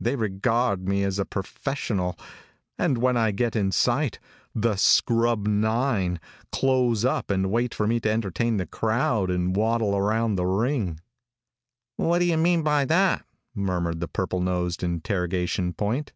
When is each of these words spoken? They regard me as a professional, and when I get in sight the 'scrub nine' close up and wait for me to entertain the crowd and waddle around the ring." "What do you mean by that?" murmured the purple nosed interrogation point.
They 0.00 0.16
regard 0.16 0.88
me 0.88 1.04
as 1.04 1.20
a 1.20 1.24
professional, 1.24 2.18
and 2.76 2.98
when 2.98 3.16
I 3.16 3.30
get 3.30 3.54
in 3.54 3.70
sight 3.70 4.18
the 4.52 4.74
'scrub 4.74 5.46
nine' 5.46 6.18
close 6.50 7.04
up 7.04 7.30
and 7.30 7.52
wait 7.52 7.72
for 7.72 7.86
me 7.86 8.00
to 8.00 8.10
entertain 8.10 8.56
the 8.56 8.66
crowd 8.66 9.30
and 9.30 9.54
waddle 9.54 9.94
around 9.96 10.34
the 10.34 10.44
ring." 10.46 10.98
"What 11.94 12.18
do 12.18 12.24
you 12.24 12.36
mean 12.36 12.64
by 12.64 12.84
that?" 12.86 13.24
murmured 13.54 14.00
the 14.00 14.08
purple 14.08 14.40
nosed 14.40 14.82
interrogation 14.82 15.72
point. 15.72 16.10